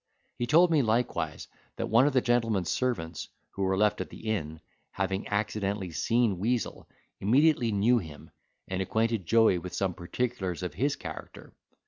[0.39, 4.31] He told me likewise, that one of the gentleman's servants, who were left at the
[4.31, 6.87] inn, having accidentally seen Weazel,
[7.19, 8.31] immediately knew him,
[8.67, 11.53] and acquainted Joey with some particulars of his character.